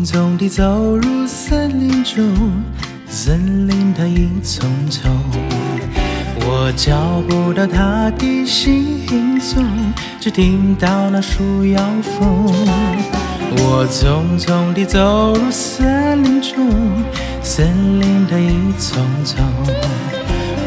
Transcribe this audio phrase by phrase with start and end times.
[0.00, 2.24] 匆匆地走入森林中，
[3.06, 5.10] 森林它一丛丛，
[6.36, 9.62] 我找不到它的行踪，
[10.18, 12.46] 只听到那树摇风。
[13.58, 16.70] 我匆匆地走入森林中，
[17.42, 19.44] 森林它一丛丛，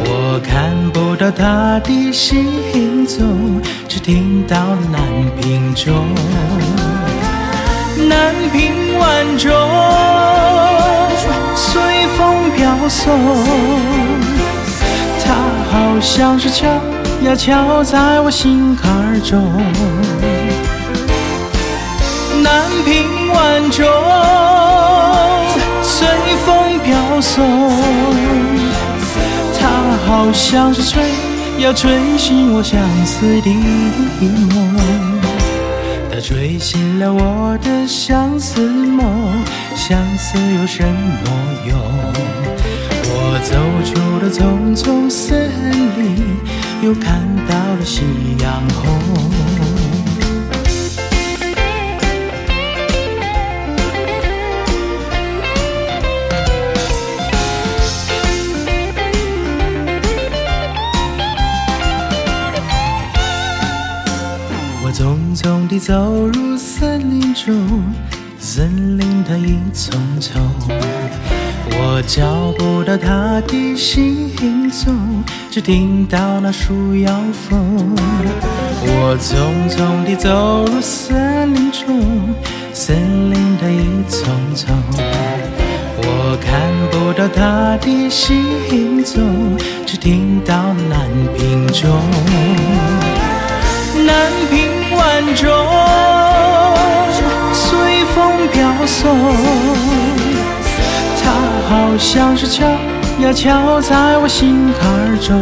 [0.05, 5.02] 我看不到它的行踪，只听到了南
[5.41, 6.05] 屏钟。
[8.07, 9.52] 南屏晚钟
[11.55, 11.81] 随
[12.17, 13.17] 风飘送，
[15.23, 15.34] 它
[15.71, 16.67] 好像是敲
[17.23, 19.41] 呀敲在我心坎中。
[22.41, 23.85] 南屏晚钟
[25.81, 26.08] 随
[26.45, 27.72] 风飘送，
[29.59, 29.70] 它
[30.05, 31.02] 好像是吹
[31.59, 33.49] 呀吹醒我相思的
[34.53, 34.83] 梦。
[36.23, 39.43] 吹醒了我的相思梦，
[39.75, 41.30] 相思有什么
[41.67, 41.77] 用？
[43.09, 45.52] 我走出了丛丛森
[45.97, 46.23] 林，
[46.81, 48.03] 又看到了夕
[48.39, 49.42] 阳红。
[65.34, 67.56] 匆匆地走入森林中，
[68.38, 70.39] 森林它一丛丛，
[71.72, 77.11] 我找不到它的行踪，只听到那树摇
[77.50, 77.95] 风。
[78.86, 82.00] 我匆匆地走入森林中，
[82.72, 84.76] 森林它一丛丛，
[85.98, 91.89] 我看不到它的行踪，只听到南屏钟。
[94.05, 94.62] 南屏
[95.33, 95.49] 晚钟
[97.54, 99.36] 随风飘送，
[101.23, 101.32] 它
[101.67, 102.64] 好像是敲
[103.20, 105.42] 呀敲在我心坎中。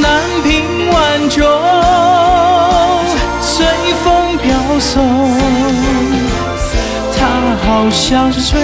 [0.00, 1.42] 南屏晚钟
[3.40, 3.66] 随
[4.04, 5.02] 风飘送，
[7.18, 7.26] 它
[7.66, 8.60] 好像是吹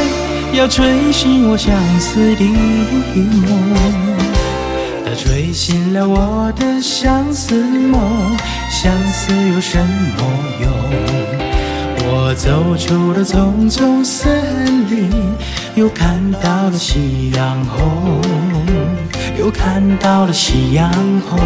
[0.52, 4.19] 呀吹醒我相思的梦。
[5.10, 8.00] 它吹醒了我的相思梦，
[8.70, 10.22] 相思有什么
[10.62, 10.70] 用？
[12.06, 15.10] 我走出了丛丛森林，
[15.74, 18.20] 又看到了夕阳红，
[19.36, 20.92] 又看到了夕阳
[21.28, 21.40] 红，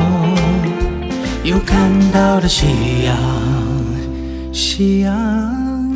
[1.42, 2.66] 又看到了夕
[3.06, 3.16] 阳，
[4.52, 5.10] 夕阳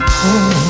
[0.01, 0.68] 红。